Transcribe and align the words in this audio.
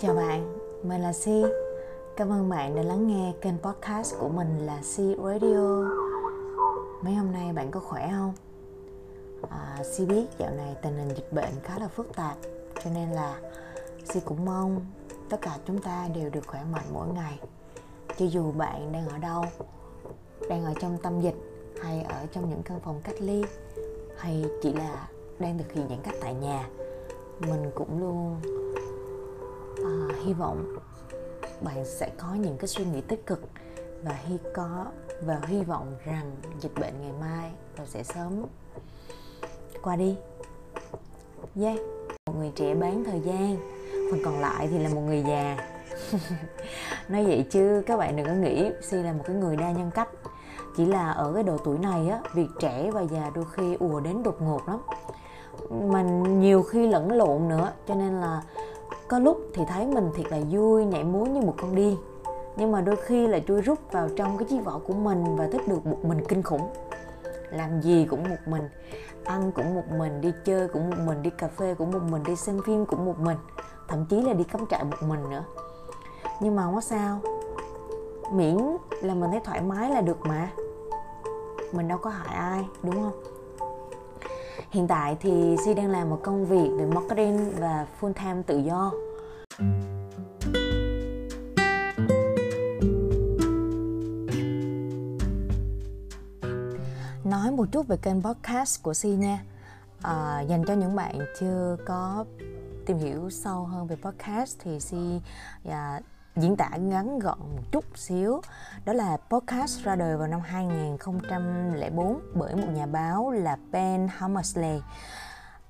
Chào 0.00 0.14
bạn, 0.14 0.58
mình 0.82 1.00
là 1.00 1.12
Si. 1.12 1.44
Cảm 2.16 2.32
ơn 2.32 2.48
bạn 2.48 2.74
đã 2.74 2.82
lắng 2.82 3.06
nghe 3.06 3.32
kênh 3.40 3.58
podcast 3.58 4.14
của 4.18 4.28
mình 4.28 4.66
là 4.66 4.82
Si 4.82 5.02
Radio. 5.24 5.84
Mấy 7.02 7.14
hôm 7.14 7.32
nay 7.32 7.52
bạn 7.52 7.70
có 7.70 7.80
khỏe 7.80 8.10
không? 8.12 8.32
À, 9.50 9.82
Si 9.84 10.06
biết 10.06 10.24
dạo 10.38 10.50
này 10.50 10.76
tình 10.82 10.96
hình 10.96 11.08
dịch 11.08 11.32
bệnh 11.32 11.50
khá 11.62 11.78
là 11.78 11.88
phức 11.88 12.16
tạp, 12.16 12.36
cho 12.84 12.90
nên 12.94 13.10
là 13.10 13.40
Si 14.04 14.20
cũng 14.20 14.44
mong 14.44 14.86
tất 15.28 15.36
cả 15.40 15.58
chúng 15.66 15.78
ta 15.78 16.08
đều 16.14 16.30
được 16.30 16.46
khỏe 16.46 16.64
mạnh 16.72 16.86
mỗi 16.92 17.08
ngày. 17.08 17.38
Cho 18.18 18.26
dù 18.26 18.52
bạn 18.52 18.92
đang 18.92 19.08
ở 19.08 19.18
đâu, 19.18 19.44
đang 20.48 20.64
ở 20.64 20.72
trong 20.80 20.98
tâm 21.02 21.20
dịch 21.20 21.36
hay 21.82 22.02
ở 22.02 22.26
trong 22.32 22.50
những 22.50 22.62
căn 22.62 22.80
phòng 22.80 23.00
cách 23.04 23.16
ly 23.20 23.44
hay 24.16 24.44
chỉ 24.62 24.72
là 24.72 25.08
đang 25.38 25.58
thực 25.58 25.72
hiện 25.72 25.88
giãn 25.88 25.98
cách 26.02 26.14
tại 26.20 26.34
nhà, 26.34 26.68
mình 27.40 27.70
cũng 27.74 28.00
luôn 28.00 28.36
à, 29.84 29.92
hy 30.24 30.32
vọng 30.32 30.76
bạn 31.60 31.84
sẽ 31.84 32.10
có 32.18 32.34
những 32.34 32.56
cái 32.58 32.68
suy 32.68 32.84
nghĩ 32.84 33.00
tích 33.00 33.26
cực 33.26 33.40
và 34.02 34.12
hy 34.12 34.38
có 34.54 34.86
và 35.22 35.40
hy 35.46 35.64
vọng 35.64 35.96
rằng 36.04 36.36
dịch 36.60 36.74
bệnh 36.80 37.00
ngày 37.00 37.12
mai 37.20 37.52
rồi 37.76 37.86
sẽ 37.86 38.02
sớm 38.02 38.44
qua 39.82 39.96
đi. 39.96 40.16
Yeah 41.60 41.78
một 42.28 42.34
người 42.38 42.52
trẻ 42.54 42.74
bán 42.74 43.04
thời 43.04 43.20
gian 43.20 43.56
phần 44.10 44.20
còn 44.24 44.40
lại 44.40 44.68
thì 44.70 44.78
là 44.78 44.88
một 44.88 45.00
người 45.00 45.24
già. 45.28 45.56
Nói 47.08 47.24
vậy 47.24 47.46
chứ 47.50 47.82
các 47.86 47.96
bạn 47.96 48.16
đừng 48.16 48.26
có 48.26 48.32
nghĩ 48.32 48.70
si 48.82 48.96
là 48.96 49.12
một 49.12 49.24
cái 49.26 49.36
người 49.36 49.56
đa 49.56 49.72
nhân 49.72 49.90
cách. 49.94 50.08
Chỉ 50.76 50.86
là 50.86 51.10
ở 51.10 51.32
cái 51.34 51.42
độ 51.42 51.58
tuổi 51.64 51.78
này 51.78 52.08
á 52.08 52.20
việc 52.34 52.48
trẻ 52.60 52.90
và 52.90 53.02
già 53.02 53.30
đôi 53.34 53.44
khi 53.52 53.74
ùa 53.80 54.00
đến 54.00 54.22
đột 54.22 54.42
ngột 54.42 54.68
lắm. 54.68 54.78
Mà 55.70 56.02
nhiều 56.02 56.62
khi 56.62 56.86
lẫn 56.86 57.12
lộn 57.12 57.48
nữa 57.48 57.72
cho 57.88 57.94
nên 57.94 58.20
là 58.20 58.42
có 59.08 59.18
lúc 59.18 59.40
thì 59.54 59.64
thấy 59.64 59.86
mình 59.86 60.10
thiệt 60.14 60.26
là 60.30 60.38
vui, 60.50 60.84
nhảy 60.84 61.04
múa 61.04 61.24
như 61.24 61.40
một 61.40 61.54
con 61.60 61.74
điên. 61.74 61.96
Nhưng 62.56 62.72
mà 62.72 62.80
đôi 62.80 62.96
khi 62.96 63.26
là 63.26 63.38
chui 63.48 63.60
rút 63.60 63.78
vào 63.92 64.08
trong 64.16 64.38
cái 64.38 64.48
chiếc 64.48 64.64
vỏ 64.64 64.80
của 64.86 64.94
mình 64.94 65.36
và 65.36 65.48
thích 65.52 65.68
được 65.68 65.86
một 65.86 66.04
mình 66.04 66.24
kinh 66.28 66.42
khủng. 66.42 66.68
Làm 67.50 67.80
gì 67.82 68.06
cũng 68.10 68.30
một 68.30 68.36
mình, 68.46 68.68
ăn 69.24 69.52
cũng 69.52 69.74
một 69.74 69.84
mình, 69.98 70.20
đi 70.20 70.32
chơi 70.44 70.68
cũng 70.68 70.90
một 70.90 70.96
mình, 71.06 71.22
đi 71.22 71.30
cà 71.30 71.48
phê 71.48 71.74
cũng 71.78 71.90
một 71.90 72.02
mình, 72.10 72.22
đi 72.22 72.36
xem 72.36 72.60
phim 72.66 72.86
cũng 72.86 73.04
một 73.04 73.18
mình, 73.18 73.36
thậm 73.88 74.06
chí 74.06 74.22
là 74.22 74.32
đi 74.32 74.44
cắm 74.44 74.66
trại 74.70 74.84
một 74.84 74.96
mình 75.08 75.30
nữa. 75.30 75.44
Nhưng 76.40 76.56
mà 76.56 76.62
không 76.62 76.74
có 76.74 76.80
sao. 76.80 77.20
Miễn 78.32 78.56
là 79.02 79.14
mình 79.14 79.30
thấy 79.30 79.40
thoải 79.44 79.60
mái 79.60 79.90
là 79.90 80.00
được 80.00 80.18
mà. 80.20 80.50
Mình 81.72 81.88
đâu 81.88 81.98
có 81.98 82.10
hại 82.10 82.36
ai, 82.36 82.68
đúng 82.82 82.94
không? 82.94 83.37
Hiện 84.70 84.88
tại 84.88 85.16
thì 85.20 85.56
Si 85.64 85.74
đang 85.74 85.90
làm 85.90 86.10
một 86.10 86.20
công 86.22 86.46
việc 86.46 86.68
về 86.78 86.86
marketing 86.86 87.52
và 87.60 87.86
full 88.00 88.12
time 88.12 88.42
tự 88.46 88.58
do. 88.58 88.92
Nói 97.24 97.50
một 97.50 97.68
chút 97.72 97.88
về 97.88 97.96
kênh 97.96 98.22
podcast 98.22 98.82
của 98.82 98.94
Si 98.94 99.08
nha. 99.08 99.44
À, 100.02 100.40
dành 100.40 100.64
cho 100.64 100.74
những 100.74 100.96
bạn 100.96 101.18
chưa 101.40 101.76
có 101.86 102.24
tìm 102.86 102.98
hiểu 102.98 103.30
sâu 103.30 103.64
hơn 103.64 103.86
về 103.86 103.96
podcast 104.02 104.56
thì 104.58 104.80
Si 104.80 105.20
yeah, 105.64 105.78
à, 105.78 106.00
diễn 106.40 106.56
tả 106.56 106.70
ngắn 106.76 107.18
gọn 107.18 107.38
một 107.38 107.62
chút 107.72 107.84
xíu. 107.94 108.40
Đó 108.84 108.92
là 108.92 109.16
podcast 109.30 109.84
ra 109.84 109.96
đời 109.96 110.16
vào 110.16 110.28
năm 110.28 110.40
2004 110.40 112.20
bởi 112.34 112.56
một 112.56 112.68
nhà 112.74 112.86
báo 112.86 113.30
là 113.30 113.56
Ben 113.70 114.08
Hammersley. 114.10 114.80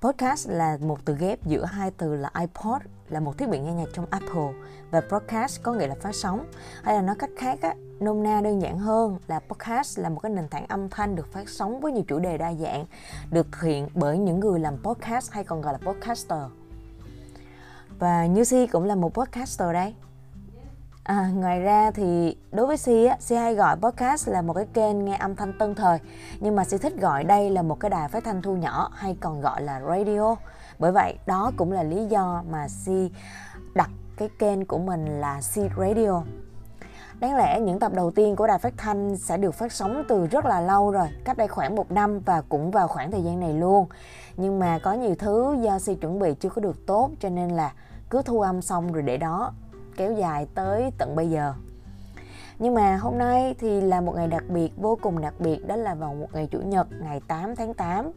Podcast 0.01 0.49
là 0.49 0.77
một 0.81 0.99
từ 1.05 1.15
ghép 1.15 1.45
giữa 1.45 1.65
hai 1.65 1.91
từ 1.91 2.15
là 2.15 2.31
iPod 2.39 2.81
là 3.09 3.19
một 3.19 3.37
thiết 3.37 3.49
bị 3.49 3.59
nghe 3.59 3.73
nhạc 3.73 3.89
trong 3.93 4.05
Apple 4.09 4.53
và 4.91 5.01
broadcast 5.09 5.63
có 5.63 5.73
nghĩa 5.73 5.87
là 5.87 5.95
phát 6.01 6.15
sóng. 6.15 6.45
Hay 6.83 6.95
là 6.95 7.01
nói 7.01 7.15
cách 7.19 7.29
khác 7.37 7.59
á, 7.61 7.73
nôm 7.99 8.23
na 8.23 8.41
đơn 8.41 8.61
giản 8.61 8.79
hơn 8.79 9.17
là 9.27 9.39
podcast 9.39 9.99
là 9.99 10.09
một 10.09 10.19
cái 10.19 10.31
nền 10.31 10.47
tảng 10.47 10.65
âm 10.67 10.89
thanh 10.89 11.15
được 11.15 11.33
phát 11.33 11.49
sóng 11.49 11.79
với 11.79 11.91
nhiều 11.91 12.03
chủ 12.07 12.19
đề 12.19 12.37
đa 12.37 12.53
dạng 12.53 12.85
được 13.31 13.47
thực 13.51 13.61
hiện 13.61 13.87
bởi 13.93 14.17
những 14.17 14.39
người 14.39 14.59
làm 14.59 14.77
podcast 14.83 15.31
hay 15.31 15.43
còn 15.43 15.61
gọi 15.61 15.73
là 15.73 15.79
podcaster. 15.85 16.39
Và 17.99 18.25
như 18.25 18.43
Si 18.43 18.67
cũng 18.67 18.83
là 18.83 18.95
một 18.95 19.13
podcaster 19.13 19.73
đây. 19.73 19.95
À, 21.09 21.31
ngoài 21.35 21.59
ra 21.59 21.91
thì 21.91 22.37
đối 22.51 22.67
với 22.67 22.77
Si 22.77 23.05
á, 23.05 23.17
Si 23.19 23.35
hay 23.35 23.55
gọi 23.55 23.75
podcast 23.75 24.29
là 24.29 24.41
một 24.41 24.53
cái 24.53 24.65
kênh 24.73 25.05
nghe 25.05 25.17
âm 25.17 25.35
thanh 25.35 25.53
tân 25.59 25.75
thời. 25.75 25.99
Nhưng 26.39 26.55
mà 26.55 26.63
Si 26.63 26.77
thích 26.77 26.93
gọi 27.01 27.23
đây 27.23 27.49
là 27.49 27.61
một 27.61 27.79
cái 27.79 27.89
đài 27.89 28.07
phát 28.09 28.23
thanh 28.23 28.41
thu 28.41 28.55
nhỏ 28.55 28.91
hay 28.93 29.17
còn 29.21 29.41
gọi 29.41 29.61
là 29.61 29.81
radio. 29.81 30.35
Bởi 30.79 30.91
vậy 30.91 31.17
đó 31.25 31.51
cũng 31.57 31.71
là 31.71 31.83
lý 31.83 32.05
do 32.05 32.43
mà 32.49 32.67
Si 32.67 33.11
đặt 33.75 33.89
cái 34.17 34.29
kênh 34.39 34.65
của 34.65 34.77
mình 34.77 35.21
là 35.21 35.41
Si 35.41 35.61
Radio. 35.77 36.21
Đáng 37.19 37.35
lẽ 37.35 37.59
những 37.59 37.79
tập 37.79 37.91
đầu 37.93 38.11
tiên 38.11 38.35
của 38.35 38.47
đài 38.47 38.57
phát 38.57 38.73
thanh 38.77 39.17
sẽ 39.17 39.37
được 39.37 39.51
phát 39.51 39.71
sóng 39.71 40.03
từ 40.07 40.27
rất 40.27 40.45
là 40.45 40.61
lâu 40.61 40.91
rồi, 40.91 41.07
cách 41.25 41.37
đây 41.37 41.47
khoảng 41.47 41.75
một 41.75 41.91
năm 41.91 42.19
và 42.19 42.41
cũng 42.49 42.71
vào 42.71 42.87
khoảng 42.87 43.11
thời 43.11 43.23
gian 43.23 43.39
này 43.39 43.53
luôn. 43.53 43.87
Nhưng 44.37 44.59
mà 44.59 44.79
có 44.83 44.93
nhiều 44.93 45.15
thứ 45.19 45.57
do 45.61 45.79
Si 45.79 45.95
chuẩn 45.95 46.19
bị 46.19 46.33
chưa 46.39 46.49
có 46.49 46.61
được 46.61 46.85
tốt 46.87 47.09
cho 47.19 47.29
nên 47.29 47.49
là 47.49 47.73
cứ 48.09 48.21
thu 48.21 48.41
âm 48.41 48.61
xong 48.61 48.91
rồi 48.91 49.03
để 49.03 49.17
đó 49.17 49.53
kéo 49.99 50.13
dài 50.13 50.47
tới 50.55 50.91
tận 50.97 51.15
bây 51.15 51.29
giờ. 51.29 51.53
Nhưng 52.59 52.73
mà 52.73 52.97
hôm 52.97 53.17
nay 53.17 53.55
thì 53.59 53.81
là 53.81 54.01
một 54.01 54.13
ngày 54.15 54.27
đặc 54.27 54.43
biệt, 54.47 54.71
vô 54.77 54.97
cùng 55.01 55.21
đặc 55.21 55.33
biệt, 55.39 55.67
đó 55.67 55.75
là 55.75 55.95
vào 55.95 56.13
một 56.13 56.27
ngày 56.33 56.47
chủ 56.51 56.59
nhật, 56.59 56.87
ngày 57.01 57.21
8 57.27 57.55
tháng 57.55 57.73
8 57.73 58.11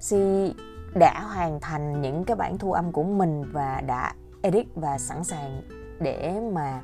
Si 0.00 0.54
đã 0.94 1.20
hoàn 1.20 1.60
thành 1.60 2.00
những 2.00 2.24
cái 2.24 2.36
bản 2.36 2.58
thu 2.58 2.72
âm 2.72 2.92
của 2.92 3.02
mình 3.02 3.44
và 3.52 3.80
đã 3.86 4.14
edit 4.42 4.66
và 4.74 4.98
sẵn 4.98 5.24
sàng 5.24 5.62
để 6.00 6.40
mà 6.52 6.82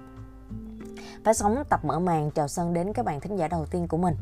phát 1.25 1.37
sóng, 1.37 1.63
tập 1.69 1.85
mở 1.85 1.99
màn, 1.99 2.31
chào 2.31 2.49
sân 2.49 2.75
đến 2.75 2.93
các 2.93 3.05
bạn 3.05 3.21
thính 3.21 3.37
giả 3.37 3.49
đầu 3.49 3.67
tiên 3.67 3.89
của 3.89 3.97
mình. 3.97 4.15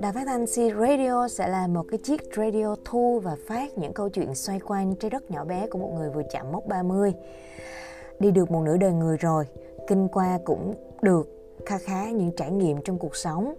Đài 0.00 0.12
phát 0.12 0.24
thanh 0.26 0.46
C 0.46 0.76
Radio 0.80 1.28
sẽ 1.28 1.48
là 1.48 1.66
một 1.66 1.82
cái 1.90 1.98
chiếc 1.98 2.20
radio 2.36 2.76
thu 2.84 3.20
và 3.24 3.36
phát 3.46 3.78
những 3.78 3.92
câu 3.92 4.08
chuyện 4.08 4.34
xoay 4.34 4.60
quanh 4.60 4.94
trái 4.94 5.10
đất 5.10 5.30
nhỏ 5.30 5.44
bé 5.44 5.66
của 5.66 5.78
một 5.78 5.92
người 5.94 6.10
vừa 6.10 6.22
chạm 6.30 6.52
mốc 6.52 6.66
30. 6.66 7.12
Đi 8.18 8.30
được 8.30 8.50
một 8.50 8.62
nửa 8.62 8.76
đời 8.76 8.92
người 8.92 9.16
rồi, 9.16 9.44
kinh 9.88 10.08
qua 10.08 10.38
cũng 10.44 10.74
được 11.02 11.28
kha 11.66 11.78
khá 11.78 12.10
những 12.10 12.30
trải 12.36 12.50
nghiệm 12.50 12.82
trong 12.82 12.98
cuộc 12.98 13.16
sống. 13.16 13.54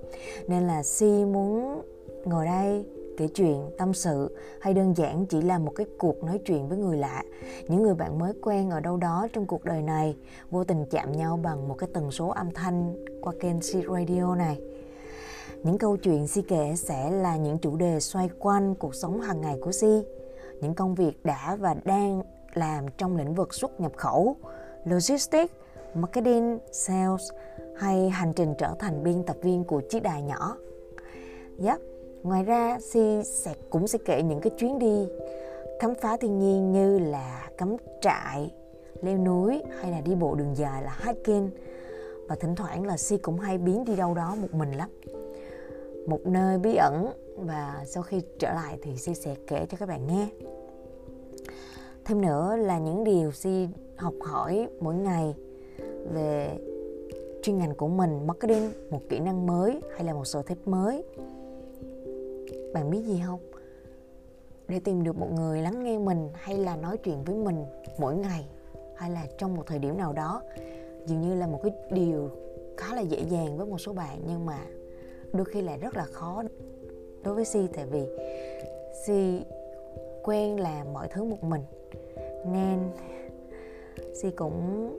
Nên 0.48 0.64
là 0.64 0.84
C 1.00 1.02
muốn 1.04 1.82
ngồi 2.26 2.46
đây 2.46 2.86
kể 3.18 3.28
chuyện, 3.28 3.70
tâm 3.78 3.94
sự 3.94 4.38
hay 4.60 4.74
đơn 4.74 4.98
giản 4.98 5.26
chỉ 5.26 5.42
là 5.42 5.60
một 5.60 5.72
cái 5.76 5.86
cuộc 5.98 6.24
nói 6.24 6.40
chuyện 6.46 6.68
với 6.70 6.78
người 6.78 6.98
lạ, 6.98 7.24
những 7.68 7.84
người 7.84 7.96
bạn 7.96 8.20
mới 8.20 8.34
quen 8.42 8.70
ở 8.70 8.80
đâu 8.80 8.98
đó 8.98 9.28
trong 9.34 9.46
cuộc 9.46 9.66
đời 9.66 9.82
này, 9.82 10.16
vô 10.52 10.64
tình 10.64 10.86
chạm 10.86 11.12
nhau 11.12 11.40
bằng 11.44 11.68
một 11.68 11.76
cái 11.78 11.90
tần 11.94 12.12
số 12.12 12.28
âm 12.28 12.52
thanh 12.52 13.06
qua 13.22 13.34
kênh 13.40 13.60
C 13.60 13.90
Radio 13.90 14.36
này. 14.36 14.62
Những 15.64 15.78
câu 15.78 15.98
chuyện 15.98 16.28
Si 16.28 16.42
kể 16.42 16.76
sẽ 16.76 17.12
là 17.12 17.36
những 17.36 17.58
chủ 17.58 17.76
đề 17.76 18.00
xoay 18.00 18.30
quanh 18.40 18.76
cuộc 18.76 18.96
sống 18.96 19.22
hàng 19.22 19.42
ngày 19.42 19.58
của 19.62 19.72
Si, 19.72 20.04
những 20.62 20.74
công 20.76 20.96
việc 20.96 21.24
đã 21.24 21.56
và 21.60 21.76
đang 21.84 22.22
làm 22.54 22.86
trong 22.98 23.18
lĩnh 23.18 23.34
vực 23.34 23.54
xuất 23.54 23.80
nhập 23.80 23.92
khẩu, 23.98 24.36
logistics, 24.86 25.54
marketing, 25.94 26.60
sales 26.72 27.32
hay 27.76 28.10
hành 28.10 28.34
trình 28.34 28.54
trở 28.58 28.76
thành 28.80 29.04
biên 29.04 29.24
tập 29.24 29.38
viên 29.42 29.64
của 29.64 29.82
chiếc 29.90 30.04
đài 30.04 30.22
nhỏ. 30.22 30.58
Yep. 31.64 31.78
Ngoài 32.24 32.44
ra, 32.44 32.80
Si 32.80 33.22
sẽ 33.24 33.54
cũng 33.70 33.88
sẽ 33.88 34.00
kể 34.06 34.24
những 34.24 34.42
cái 34.42 34.52
chuyến 34.58 34.80
đi 34.80 35.08
khám 35.80 35.96
phá 35.96 36.18
thiên 36.18 36.40
nhiên 36.40 36.72
như 36.72 37.00
là 37.00 37.50
cắm 37.58 37.76
trại, 38.02 38.52
leo 39.02 39.18
núi 39.18 39.64
hay 39.82 39.92
là 39.92 40.02
đi 40.02 40.16
bộ 40.16 40.36
đường 40.36 40.56
dài 40.58 40.84
là 40.84 40.98
hiking 41.06 41.50
và 42.28 42.36
thỉnh 42.36 42.56
thoảng 42.56 42.86
là 42.86 42.98
Si 42.98 43.18
cũng 43.18 43.40
hay 43.40 43.58
biến 43.58 43.86
đi 43.86 43.96
đâu 43.96 44.14
đó 44.14 44.36
một 44.42 44.54
mình 44.54 44.72
lắm 44.72 44.90
một 46.08 46.26
nơi 46.26 46.58
bí 46.58 46.76
ẩn 46.76 47.12
và 47.38 47.84
sau 47.88 48.04
khi 48.04 48.22
trở 48.40 48.54
lại 48.54 48.78
thì 48.82 48.98
Si 48.98 49.14
sẽ 49.16 49.36
kể 49.48 49.66
cho 49.70 49.78
các 49.78 49.90
bạn 49.90 50.08
nghe. 50.08 50.28
Thêm 52.06 52.22
nữa 52.22 52.56
là 52.56 52.80
những 52.80 53.04
điều 53.04 53.32
Si 53.32 53.68
học 53.96 54.14
hỏi 54.22 54.70
mỗi 54.80 54.96
ngày 54.96 55.36
về 56.14 56.58
chuyên 57.44 57.58
ngành 57.58 57.76
của 57.76 57.88
mình, 57.88 58.28
marketing, 58.28 58.72
một 58.90 59.02
kỹ 59.10 59.20
năng 59.20 59.48
mới 59.48 59.82
hay 59.96 60.04
là 60.04 60.14
một 60.14 60.26
sở 60.26 60.42
thích 60.42 60.68
mới. 60.68 61.04
Bạn 62.74 62.90
biết 62.90 63.02
gì 63.02 63.22
không? 63.26 63.40
Để 64.68 64.80
tìm 64.80 65.04
được 65.04 65.18
một 65.18 65.32
người 65.36 65.62
lắng 65.62 65.84
nghe 65.84 65.98
mình 65.98 66.30
hay 66.34 66.58
là 66.58 66.76
nói 66.76 66.98
chuyện 66.98 67.24
với 67.24 67.36
mình 67.36 67.66
mỗi 67.98 68.16
ngày 68.16 68.46
hay 68.96 69.12
là 69.12 69.26
trong 69.38 69.56
một 69.56 69.64
thời 69.68 69.80
điểm 69.80 69.98
nào 69.98 70.14
đó, 70.14 70.42
dường 71.06 71.22
như 71.22 71.36
là 71.36 71.48
một 71.48 71.60
cái 71.64 71.72
điều 71.92 72.30
khá 72.78 72.96
là 72.96 73.02
dễ 73.02 73.24
dàng 73.30 73.58
với 73.58 73.66
một 73.66 73.78
số 73.78 73.94
bạn 73.94 74.22
nhưng 74.28 74.46
mà 74.46 74.60
đôi 75.34 75.46
khi 75.46 75.62
lại 75.62 75.78
rất 75.78 75.98
là 75.98 76.06
khó 76.06 76.44
đối 77.24 77.36
với 77.36 77.46
si 77.46 77.68
tại 77.74 77.86
vì 77.86 78.08
si 79.06 79.42
quen 80.24 80.60
làm 80.60 80.94
mọi 80.94 81.08
thứ 81.08 81.24
một 81.24 81.44
mình. 81.44 81.62
Nên 82.46 82.80
si 84.14 84.30
cũng 84.30 84.90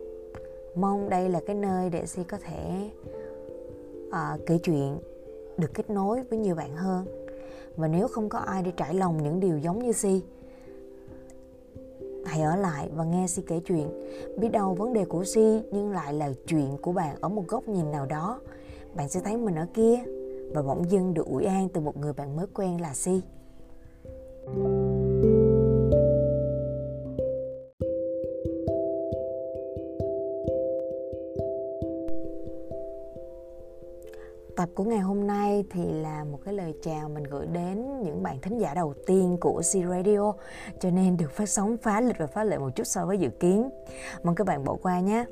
mong 0.74 1.08
đây 1.08 1.28
là 1.28 1.40
cái 1.46 1.56
nơi 1.56 1.90
để 1.90 2.06
si 2.06 2.24
có 2.24 2.38
thể 2.38 2.90
uh, 4.08 4.46
kể 4.46 4.58
chuyện 4.62 4.98
được 5.56 5.74
kết 5.74 5.90
nối 5.90 6.22
với 6.22 6.38
nhiều 6.38 6.54
bạn 6.54 6.76
hơn. 6.76 7.06
Và 7.76 7.88
nếu 7.88 8.08
không 8.08 8.28
có 8.28 8.38
ai 8.38 8.62
để 8.62 8.70
trải 8.76 8.94
lòng 8.94 9.22
những 9.22 9.40
điều 9.40 9.58
giống 9.58 9.78
như 9.78 9.92
si 9.92 10.22
hãy 12.24 12.42
ở 12.42 12.56
lại 12.56 12.90
và 12.94 13.04
nghe 13.04 13.26
si 13.28 13.42
kể 13.46 13.60
chuyện. 13.64 13.88
Biết 14.36 14.48
đâu 14.48 14.74
vấn 14.74 14.92
đề 14.92 15.04
của 15.04 15.24
si 15.24 15.62
nhưng 15.72 15.90
lại 15.90 16.14
là 16.14 16.32
chuyện 16.46 16.76
của 16.82 16.92
bạn 16.92 17.16
ở 17.20 17.28
một 17.28 17.44
góc 17.48 17.68
nhìn 17.68 17.90
nào 17.90 18.06
đó. 18.06 18.40
Bạn 18.94 19.08
sẽ 19.08 19.20
thấy 19.24 19.36
mình 19.36 19.54
ở 19.54 19.66
kia 19.74 19.98
và 20.54 20.62
bỗng 20.62 20.90
dưng 20.90 21.14
được 21.14 21.26
ủi 21.26 21.44
an 21.44 21.68
từ 21.68 21.80
một 21.80 21.96
người 21.96 22.12
bạn 22.12 22.36
mới 22.36 22.46
quen 22.54 22.80
là 22.80 22.94
si. 22.94 23.20
Tập 34.56 34.68
của 34.74 34.84
ngày 34.84 34.98
hôm 34.98 35.26
nay 35.26 35.64
thì 35.70 35.80
là 35.92 36.24
một 36.24 36.38
cái 36.44 36.54
lời 36.54 36.74
chào 36.82 37.08
mình 37.08 37.24
gửi 37.24 37.46
đến 37.46 38.02
những 38.02 38.22
bạn 38.22 38.40
thính 38.42 38.58
giả 38.58 38.74
đầu 38.74 38.94
tiên 39.06 39.36
của 39.40 39.60
C 39.60 39.88
Radio, 39.88 40.32
cho 40.80 40.90
nên 40.90 41.16
được 41.16 41.30
phát 41.30 41.48
sóng 41.48 41.76
phá 41.76 42.00
lịch 42.00 42.18
và 42.18 42.26
phá 42.26 42.44
lệ 42.44 42.58
một 42.58 42.70
chút 42.76 42.84
so 42.86 43.06
với 43.06 43.18
dự 43.18 43.28
kiến. 43.40 43.70
Mong 44.22 44.34
các 44.34 44.46
bạn 44.46 44.64
bỏ 44.64 44.76
qua 44.82 45.00
nhé. 45.00 45.24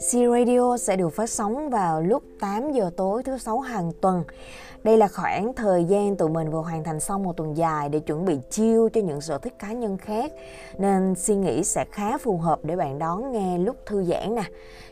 C 0.00 0.12
Radio 0.12 0.76
sẽ 0.76 0.96
được 0.96 1.08
phát 1.08 1.30
sóng 1.30 1.70
vào 1.70 2.02
lúc 2.02 2.22
8 2.40 2.72
giờ 2.72 2.90
tối 2.96 3.22
thứ 3.22 3.38
sáu 3.38 3.60
hàng 3.60 3.92
tuần. 4.00 4.24
Đây 4.84 4.96
là 4.96 5.08
khoảng 5.08 5.54
thời 5.54 5.84
gian 5.84 6.16
tụi 6.16 6.28
mình 6.28 6.50
vừa 6.50 6.60
hoàn 6.60 6.84
thành 6.84 7.00
xong 7.00 7.22
một 7.22 7.36
tuần 7.36 7.56
dài 7.56 7.88
để 7.88 8.00
chuẩn 8.00 8.24
bị 8.24 8.38
chiêu 8.50 8.88
cho 8.88 9.00
những 9.00 9.20
sở 9.20 9.38
thích 9.38 9.58
cá 9.58 9.72
nhân 9.72 9.98
khác. 9.98 10.32
Nên 10.78 11.14
suy 11.14 11.34
nghĩ 11.36 11.64
sẽ 11.64 11.84
khá 11.92 12.18
phù 12.18 12.38
hợp 12.38 12.60
để 12.62 12.76
bạn 12.76 12.98
đón 12.98 13.32
nghe 13.32 13.58
lúc 13.58 13.76
thư 13.86 14.04
giãn 14.04 14.34
nè, 14.34 14.42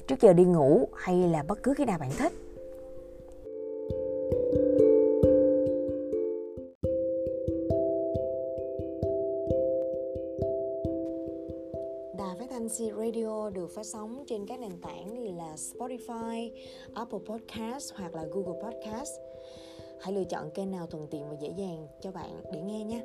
trước 0.06 0.20
giờ 0.20 0.32
đi 0.32 0.44
ngủ 0.44 0.88
hay 0.94 1.16
là 1.16 1.42
bất 1.42 1.62
cứ 1.62 1.74
khi 1.74 1.84
nào 1.84 1.98
bạn 1.98 2.10
thích. 2.18 2.47
Được 13.68 13.74
phát 13.74 13.86
sóng 13.86 14.24
trên 14.26 14.46
các 14.46 14.60
nền 14.60 14.80
tảng 14.82 15.36
là 15.36 15.54
Spotify, 15.54 16.50
Apple 16.94 17.18
Podcast 17.26 17.92
hoặc 17.94 18.14
là 18.14 18.24
Google 18.30 18.60
Podcast. 18.62 19.10
Hãy 20.00 20.14
lựa 20.14 20.24
chọn 20.24 20.50
kênh 20.54 20.70
nào 20.70 20.86
thuận 20.86 21.06
tiện 21.10 21.28
và 21.30 21.36
dễ 21.40 21.48
dàng 21.58 21.86
cho 22.00 22.12
bạn 22.12 22.42
để 22.52 22.60
nghe 22.60 22.84
nhé. 22.84 23.04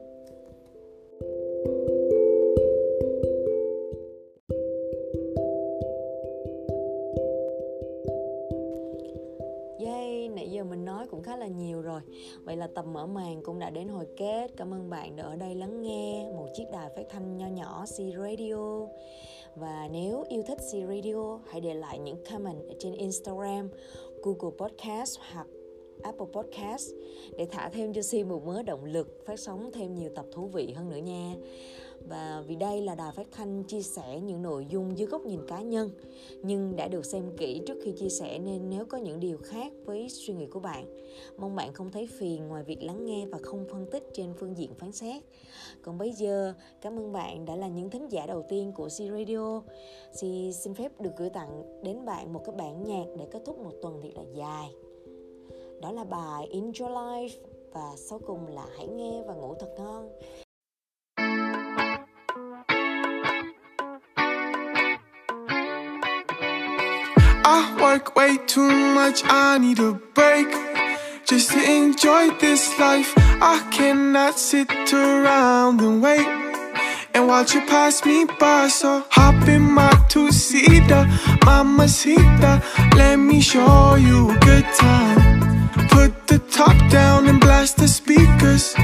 Vậy 12.53 12.57
là 12.59 12.67
tập 12.67 12.85
mở 12.85 13.05
màn 13.05 13.41
cũng 13.43 13.59
đã 13.59 13.69
đến 13.69 13.87
hồi 13.87 14.07
kết. 14.17 14.47
Cảm 14.57 14.73
ơn 14.73 14.89
bạn 14.89 15.15
đã 15.15 15.23
ở 15.23 15.35
đây 15.35 15.55
lắng 15.55 15.81
nghe 15.81 16.29
Một 16.35 16.47
chiếc 16.53 16.63
đài 16.71 16.89
phát 16.95 17.03
thanh 17.09 17.37
nho 17.37 17.47
nhỏ 17.47 17.85
C 17.85 17.95
Radio. 18.17 18.87
Và 19.55 19.89
nếu 19.91 20.23
yêu 20.29 20.43
thích 20.47 20.57
C 20.57 20.71
Radio, 20.71 21.39
hãy 21.47 21.61
để 21.61 21.73
lại 21.73 21.99
những 21.99 22.17
comment 22.31 22.67
ở 22.67 22.75
trên 22.79 22.93
Instagram, 22.93 23.69
Google 24.23 24.57
Podcast 24.57 25.19
hoặc 25.33 25.47
Apple 26.03 26.27
Podcast 26.33 26.91
để 27.37 27.47
thả 27.51 27.69
thêm 27.69 27.93
cho 27.93 28.01
Si 28.01 28.23
một 28.23 28.45
mớ 28.45 28.63
động 28.63 28.85
lực, 28.85 29.23
phát 29.25 29.39
sóng 29.39 29.71
thêm 29.73 29.95
nhiều 29.95 30.09
tập 30.15 30.25
thú 30.31 30.47
vị 30.47 30.73
hơn 30.75 30.89
nữa 30.89 30.97
nha. 30.97 31.35
Và 32.07 32.43
vì 32.47 32.55
đây 32.55 32.81
là 32.81 32.95
đài 32.95 33.11
phát 33.11 33.27
thanh 33.31 33.63
chia 33.63 33.81
sẻ 33.81 34.19
những 34.19 34.41
nội 34.41 34.65
dung 34.69 34.97
dưới 34.97 35.07
góc 35.07 35.21
nhìn 35.21 35.39
cá 35.47 35.61
nhân, 35.61 35.91
nhưng 36.41 36.75
đã 36.75 36.87
được 36.87 37.05
xem 37.05 37.31
kỹ 37.37 37.61
trước 37.67 37.77
khi 37.83 37.91
chia 37.91 38.09
sẻ 38.09 38.39
nên 38.39 38.69
nếu 38.69 38.85
có 38.85 38.97
những 38.97 39.19
điều 39.19 39.37
khác 39.37 39.73
với 39.85 40.09
suy 40.09 40.33
nghĩ 40.33 40.45
của 40.45 40.59
bạn, 40.59 40.85
mong 41.37 41.55
bạn 41.55 41.73
không 41.73 41.91
thấy 41.91 42.07
phiền 42.07 42.47
ngoài 42.47 42.63
việc 42.63 42.83
lắng 42.83 43.05
nghe 43.05 43.25
và 43.25 43.37
không 43.43 43.65
phân 43.71 43.85
tích 43.91 44.03
trên 44.13 44.33
phương 44.39 44.57
diện 44.57 44.73
phán 44.75 44.91
xét. 44.91 45.23
Còn 45.81 45.97
bây 45.97 46.11
giờ, 46.11 46.53
cảm 46.81 46.99
ơn 46.99 47.13
bạn 47.13 47.45
đã 47.45 47.55
là 47.55 47.67
những 47.67 47.89
thính 47.89 48.07
giả 48.11 48.25
đầu 48.25 48.45
tiên 48.49 48.71
của 48.75 48.87
C 48.87 48.91
Radio. 48.91 49.61
C 50.11 50.19
xin 50.53 50.73
phép 50.73 51.01
được 51.01 51.11
gửi 51.17 51.29
tặng 51.29 51.81
đến 51.83 52.05
bạn 52.05 52.33
một 52.33 52.41
cái 52.45 52.55
bản 52.55 52.83
nhạc 52.83 53.05
để 53.17 53.25
kết 53.31 53.41
thúc 53.45 53.59
một 53.59 53.73
tuần 53.81 54.01
thiệt 54.01 54.13
là 54.15 54.23
dài 54.35 54.82
đó 55.83 55.91
là 55.91 56.03
bài 56.03 56.49
Enjoy 56.53 56.89
Life 56.89 57.37
và 57.73 57.89
sau 58.09 58.19
cùng 58.27 58.55
là 58.55 58.63
hãy 58.77 58.87
nghe 58.87 59.21
và 59.27 59.33
ngủ 59.33 59.55
thật 59.59 59.67
ngon. 59.77 60.09
I 67.45 67.75
work 67.77 68.13
way 68.15 68.37
too 68.55 68.69
much, 68.95 69.23
I 69.23 69.59
need 69.59 69.79
a 69.79 69.91
break. 70.15 70.47
Just 71.25 71.51
to 71.51 71.59
enjoy 71.59 72.29
this 72.39 72.79
life 72.79 73.13
I 73.41 73.59
cannot 73.71 74.37
sit 74.37 74.67
around 74.93 75.81
and 75.81 76.03
wait. 76.03 76.27
And 77.13 77.27
watch 77.27 77.55
you 77.55 77.61
pass 77.69 78.05
me 78.05 78.25
by 78.39 78.69
So 78.69 79.01
hop 79.09 79.47
in 79.47 79.61
my 79.61 79.91
two-seater 80.09 81.07
Mamacita 81.45 82.61
Let 82.95 83.17
me 83.17 83.41
show 83.41 83.95
you 83.95 84.31
a 84.31 84.37
good 84.39 84.65
time. 84.75 85.22
Top 86.65 86.89
down 86.89 87.27
and 87.27 87.39
blast 87.39 87.77
the 87.77 87.87
speakers 87.87 88.75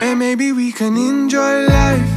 And 0.00 0.18
maybe 0.18 0.52
we 0.52 0.72
can 0.72 0.96
enjoy 0.96 1.66
life 1.66 2.10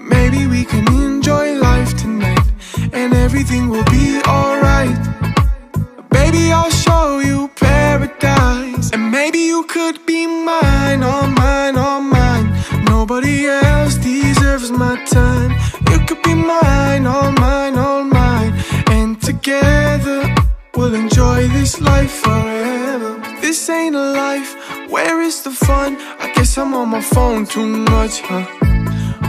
Maybe 0.00 0.46
we 0.46 0.64
can 0.64 0.86
enjoy 1.06 1.46
life 1.68 1.92
tonight 1.96 2.48
and 2.92 3.12
everything 3.12 3.68
will 3.68 3.84
be 3.84 4.20
alright. 4.26 4.98
Baby, 6.10 6.52
I'll 6.52 6.70
show 6.86 7.18
you 7.18 7.48
paradise, 7.56 8.90
and 8.94 9.10
maybe 9.10 9.40
you 9.52 9.62
could 9.64 10.04
be 10.06 10.26
mine, 10.26 11.02
all 11.02 11.28
mine, 11.28 11.76
all 11.76 12.00
mine. 12.00 12.46
Nobody 12.84 13.46
else 13.46 13.96
deserves 13.96 14.70
my 14.70 14.94
time. 15.04 15.50
You 15.90 15.98
could 16.06 16.22
be 16.22 16.34
mine, 16.34 17.06
all 17.06 17.30
mine, 17.32 17.76
all 17.76 18.04
mine, 18.04 18.52
and 18.88 19.20
together 19.20 20.34
we'll 20.74 20.94
enjoy 20.94 21.48
this 21.48 21.80
life 21.80 22.10
where 24.88 25.20
is 25.20 25.42
the 25.42 25.50
fun? 25.50 25.96
I 26.18 26.32
guess 26.34 26.56
I'm 26.58 26.74
on 26.74 26.88
my 26.88 27.00
phone 27.00 27.46
too 27.46 27.66
much, 27.66 28.20
huh? 28.22 28.46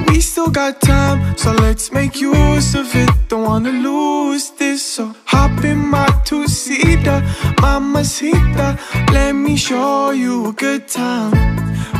We 0.07 0.21
still 0.21 0.49
got 0.49 0.81
time, 0.81 1.37
so 1.37 1.51
let's 1.51 1.91
make 1.91 2.19
use 2.19 2.75
of 2.75 2.87
it. 2.95 3.09
Don't 3.27 3.43
wanna 3.43 3.71
lose 3.71 4.51
this, 4.51 4.81
so 4.83 5.13
hop 5.25 5.63
in 5.63 5.77
my 5.77 6.07
two-seater, 6.25 7.23
mamacita. 7.61 8.77
Let 9.11 9.33
me 9.33 9.55
show 9.55 10.11
you 10.11 10.47
a 10.47 10.53
good 10.53 10.87
time. 10.87 11.33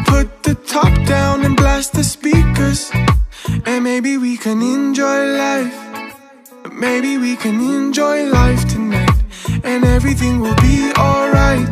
Put 0.05 0.43
the 0.43 0.55
top 0.55 0.93
down 1.05 1.45
and 1.45 1.55
blast 1.55 1.93
the 1.93 2.03
speakers, 2.03 2.91
and 3.65 3.83
maybe 3.83 4.17
we 4.17 4.37
can 4.37 4.61
enjoy 4.61 5.19
life. 5.47 5.77
Maybe 6.73 7.17
we 7.17 7.35
can 7.35 7.59
enjoy 7.59 8.25
life 8.25 8.67
tonight, 8.67 9.17
and 9.63 9.85
everything 9.85 10.39
will 10.39 10.55
be 10.55 10.91
alright. 10.97 11.69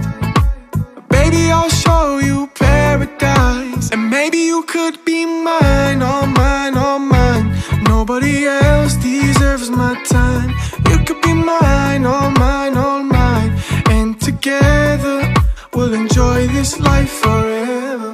Baby, 1.09 1.51
I'll 1.51 1.69
show 1.87 2.19
you 2.29 2.47
paradise. 2.55 3.87
And 3.93 4.03
maybe 4.09 4.39
you 4.51 4.63
could 4.73 4.97
be 5.05 5.19
mine, 5.25 6.01
all 6.01 6.27
mine, 6.27 6.75
all 6.77 6.99
mine. 6.99 7.45
Nobody 7.93 8.35
else 8.45 8.95
deserves 8.95 9.69
my 9.69 9.93
time. 10.03 10.49
You 10.89 10.97
could 11.05 11.21
be 11.21 11.33
mine, 11.33 12.05
all 12.05 12.31
mine, 12.31 12.75
all 12.77 13.03
mine. 13.03 13.51
And 13.95 14.19
together 14.29 15.17
we'll 15.73 15.93
enjoy 15.93 16.47
this 16.47 16.79
life 16.79 17.13
forever. 17.25 18.11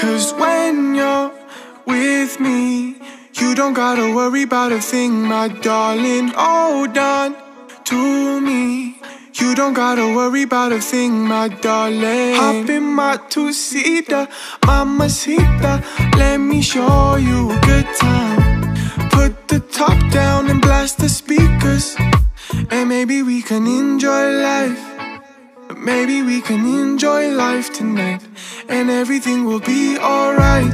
Cause 0.00 0.32
when 0.42 0.94
you're 0.94 1.30
with 1.86 2.40
me 2.40 2.96
You 3.40 3.54
don't 3.54 3.74
gotta 3.74 4.14
worry 4.14 4.44
about 4.44 4.72
a 4.72 4.80
thing, 4.80 5.22
my 5.22 5.48
darling. 5.48 6.28
Hold 6.36 6.96
on 6.96 7.36
to 7.84 8.40
me 8.40 8.93
you 9.40 9.54
don't 9.54 9.74
gotta 9.74 10.14
worry 10.14 10.42
about 10.42 10.72
a 10.72 10.80
thing, 10.80 11.26
my 11.26 11.48
darling. 11.48 12.34
Hop 12.34 12.68
in 12.68 12.84
my 12.84 13.18
two-seater, 13.30 14.28
mamacita. 14.66 15.82
Let 16.16 16.38
me 16.38 16.62
show 16.62 17.16
you 17.16 17.50
a 17.50 17.58
good 17.60 17.86
time. 17.96 18.74
Put 19.10 19.48
the 19.48 19.60
top 19.60 19.98
down 20.12 20.50
and 20.50 20.60
blast 20.60 20.98
the 20.98 21.08
speakers. 21.08 21.96
And 22.70 22.88
maybe 22.88 23.22
we 23.22 23.42
can 23.42 23.66
enjoy 23.66 24.24
life. 24.40 24.82
Maybe 25.76 26.22
we 26.22 26.40
can 26.40 26.64
enjoy 26.66 27.30
life 27.30 27.72
tonight. 27.72 28.22
And 28.68 28.90
everything 28.90 29.44
will 29.44 29.60
be 29.60 29.98
alright. 29.98 30.72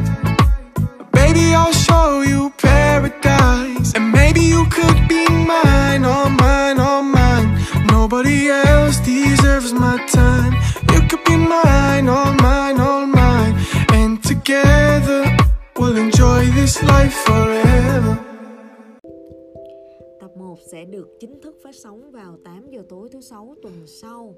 Baby, 1.13 1.55
I'll 1.55 1.73
show 1.73 2.23
you 2.23 2.53
paradise. 2.59 3.95
And 3.95 4.13
maybe 4.13 4.41
you 4.41 4.67
could 4.67 5.09
be 5.09 5.30
sẽ 20.81 20.85
được 20.87 21.09
chính 21.21 21.41
thức 21.41 21.57
phát 21.63 21.75
sóng 21.75 22.11
vào 22.11 22.37
8 22.45 22.71
giờ 22.71 22.83
tối 22.89 23.09
thứ 23.09 23.21
sáu 23.21 23.55
tuần 23.63 23.73
sau. 23.87 24.35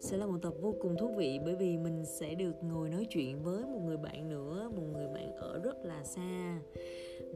Sẽ 0.00 0.16
là 0.16 0.26
một 0.26 0.38
tập 0.42 0.54
vô 0.60 0.74
cùng 0.80 0.96
thú 0.98 1.14
vị 1.18 1.38
bởi 1.44 1.54
vì 1.56 1.76
mình 1.76 2.04
sẽ 2.04 2.34
được 2.34 2.52
ngồi 2.62 2.90
nói 2.90 3.06
chuyện 3.10 3.42
với 3.42 3.62
một 3.62 3.80
người 3.86 3.96
bạn 3.96 4.28
nữa, 4.28 4.70
một 4.76 4.82
người 4.92 5.06
bạn 5.14 5.34
ở 5.36 5.60
rất 5.64 5.84
là 5.84 6.04
xa. 6.04 6.60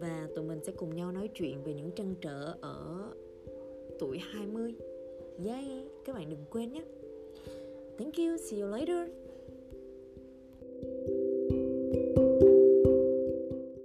Và 0.01 0.29
tụi 0.37 0.45
mình 0.45 0.65
sẽ 0.65 0.73
cùng 0.73 0.95
nhau 0.95 1.13
nói 1.13 1.29
chuyện 1.35 1.63
về 1.65 1.75
những 1.75 1.91
trăn 1.91 2.15
trở 2.21 2.55
ở 2.61 3.11
tuổi 3.99 4.19
20. 4.19 4.75
Yay, 5.47 5.87
các 6.05 6.15
bạn 6.15 6.31
đừng 6.31 6.45
quên 6.51 6.73
nhé. 6.73 6.83
Thank 7.99 8.17
you, 8.17 8.37
see 8.51 8.61
you 8.61 8.69
later. 8.69 9.22